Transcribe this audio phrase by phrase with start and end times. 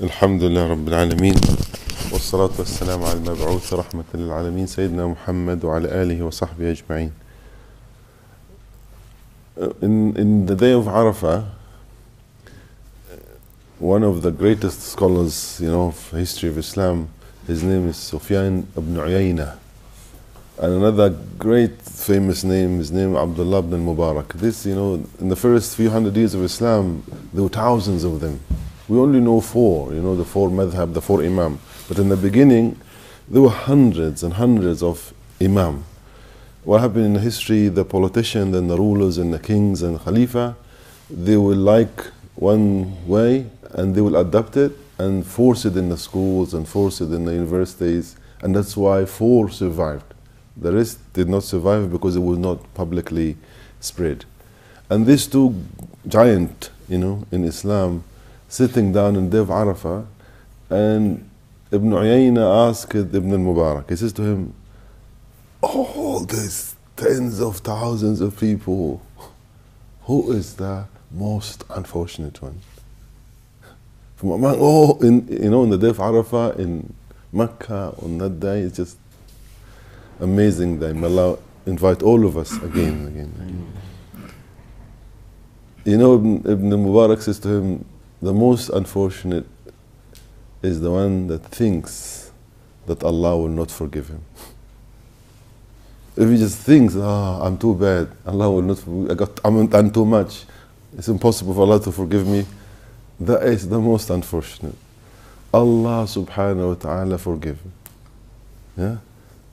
[0.00, 1.34] الحمد لله رب العالمين
[2.12, 7.12] والصلاة والسلام على المبعوث رحمة للعالمين سيدنا محمد وعلى آله وصحبه أجمعين
[9.82, 11.44] in, in the day of Arafah
[13.78, 17.08] one of the greatest scholars you know of history of Islam
[17.46, 19.58] his name is Sufyan ibn Uyayna
[20.58, 25.36] and another great famous name is name Abdullah ibn Mubarak this you know in the
[25.36, 28.40] first few hundred years of Islam there were thousands of them
[28.88, 31.58] we only know four, you know, the four madhab, the four imam.
[31.88, 32.80] But in the beginning,
[33.28, 35.84] there were hundreds and hundreds of imam.
[36.64, 40.56] What happened in history, the politicians and the rulers and the kings and khalifa,
[41.10, 45.96] they will like one way and they will adopt it and force it in the
[45.96, 48.16] schools and force it in the universities.
[48.40, 50.14] And that's why four survived.
[50.56, 53.36] The rest did not survive because it was not publicly
[53.80, 54.24] spread.
[54.88, 55.54] And these two
[56.06, 58.04] giant, you know, in Islam,
[58.54, 60.06] sitting down in Dev Arafah,
[60.70, 61.28] and
[61.72, 64.54] Ibn Uyayna asked Ibn al-Mubarak, he says to him,
[65.60, 69.02] all these tens of thousands of people,
[70.02, 72.60] who is the most unfortunate one?
[74.14, 76.94] From among all, in, you know, in the Dev Arafah in
[77.32, 78.96] Mecca on that day, it's just
[80.20, 83.32] amazing that may Allah invite all of us again and again.
[83.34, 83.72] again.
[84.14, 85.90] Mm.
[85.90, 87.84] You know, Ibn, Ibn al-Mubarak says to him,
[88.24, 89.46] the most unfortunate
[90.62, 92.30] is the one that thinks
[92.86, 94.22] that Allah will not forgive him.
[96.16, 99.66] if he just thinks, ah, oh, I'm too bad, Allah will not I got I'm
[99.66, 100.44] done too much.
[100.96, 102.46] It's impossible for Allah to forgive me.
[103.20, 104.76] That is the most unfortunate.
[105.52, 107.58] Allah subhanahu wa ta'ala forgive.
[108.76, 108.96] Yeah?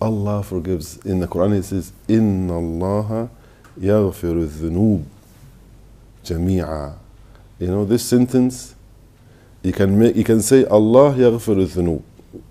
[0.00, 0.98] Allah forgives.
[1.04, 3.28] In the Quran it says, Inna Allah
[3.78, 5.04] yaghfiru dhunub
[6.24, 6.94] jami'a.
[7.60, 8.74] You know, this sentence,
[9.62, 12.02] you can, make, you can say, Allah yaghfiru dhunub.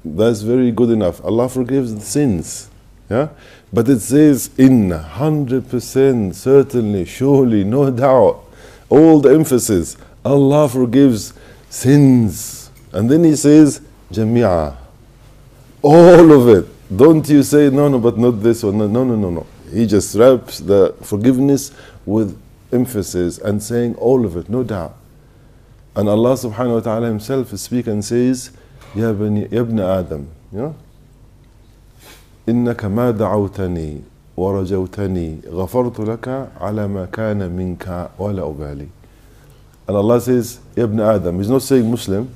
[0.06, 1.24] That's very good enough.
[1.26, 2.70] Allah forgives the sins.
[3.10, 3.30] Yeah?
[3.74, 8.46] But it says, inna, 100%, certainly, surely, no doubt.
[8.88, 9.98] All the emphasis.
[10.24, 11.34] Allah forgives
[11.72, 12.70] sins.
[12.92, 14.76] And then he says, jami'a.
[15.82, 16.96] All of it.
[16.96, 18.78] Don't you say, no, no, but not this one.
[18.78, 19.48] No, no, no, no.
[19.72, 21.72] He just wraps the forgiveness
[22.06, 22.40] with
[22.73, 24.97] emphasis and saying all of it, no doubt.
[25.97, 28.51] And Allah subhanahu wa ta'ala himself speaks and says,
[28.95, 30.75] Ya bani, ya ibn Adam, you know?
[32.49, 34.01] إنك ما دعوتني
[34.37, 38.89] ورجوتني غفرت لك على ما كان منك ولا أبالي.
[39.87, 41.39] And Allah says, Ya ibn Adam.
[41.39, 42.29] He's not saying Muslim.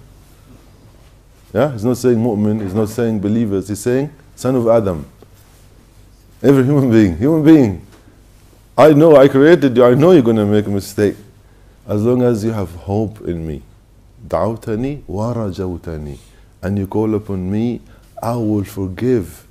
[1.53, 1.73] Yeah?
[1.73, 2.62] He's not saying mu'min.
[2.62, 3.69] He's not saying believers.
[3.69, 5.05] He's saying son of Adam.
[6.43, 7.17] Every human being.
[7.17, 7.87] Human being.
[8.77, 9.84] I know I created you.
[9.84, 11.17] I know you're going to make a mistake.
[11.87, 13.62] As long as you have hope in me.
[14.29, 16.17] دعوتني ورجوتني.
[16.62, 17.81] And you call upon me,
[18.23, 19.47] I will forgive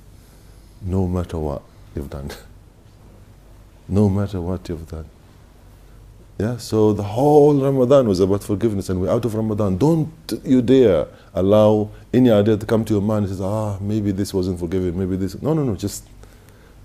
[0.82, 1.62] no matter what
[1.94, 2.30] you've done.
[3.88, 5.06] no matter what you've done.
[6.38, 9.76] Yeah, so the whole Ramadan was about forgiveness, and we're out of Ramadan.
[9.76, 10.12] Don't
[10.44, 14.32] you dare allow any idea to come to your mind and say, ah, maybe this
[14.32, 15.40] wasn't forgiven, maybe this.
[15.42, 16.04] No, no, no, just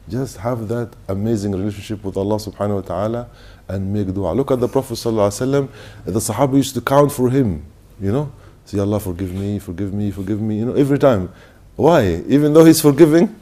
[0.08, 3.28] just have that amazing relationship with Allah subhanahu wa ta'ala
[3.68, 4.32] and make dua.
[4.32, 5.68] Look at the Prophet sallallahu
[6.04, 7.64] the Sahaba used to count for him,
[8.00, 8.32] you know.
[8.64, 11.30] Say, Allah forgive me, forgive me, forgive me, you know, every time.
[11.76, 12.22] Why?
[12.26, 13.34] Even though he's forgiving,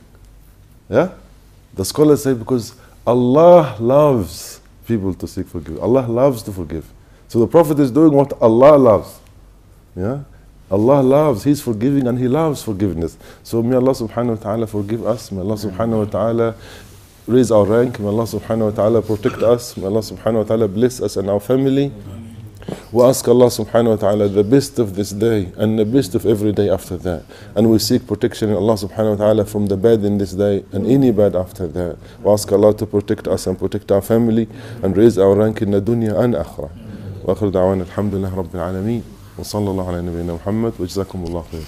[0.88, 1.10] yeah?
[1.74, 2.74] The scholars say because
[3.06, 5.82] Allah loves people to seek forgiveness.
[5.82, 6.86] Allah loves to forgive.
[7.28, 9.18] So the Prophet is doing what Allah loves.
[9.96, 10.20] Yeah?
[10.71, 13.17] Allah loves, He's forgiving and He loves forgiveness.
[13.43, 15.31] So may Allah subhanahu wa ta'ala forgive us.
[15.31, 16.55] May Allah subhanahu wa ta'ala
[17.27, 17.99] raise our rank.
[17.99, 19.75] May Allah subhanahu wa ta'ala protect us.
[19.75, 21.91] May Allah subhanahu wa ta'ala bless us and our family.
[22.93, 26.25] We ask Allah subhanahu wa ta'ala the best of this day and the best of
[26.25, 27.25] every day after that.
[27.55, 30.63] And we seek protection in Allah subhanahu wa ta'ala from the bad in this day
[30.71, 31.97] and any bad after that.
[32.23, 34.47] We ask Allah to protect us and protect our family
[34.83, 36.71] and raise our rank in the dunya and akhirah.
[37.21, 39.03] وآخر دعوانا الحمد لله رب العالمين
[39.38, 41.64] وصلى الله على نبينا محمد وجزاكم الله خير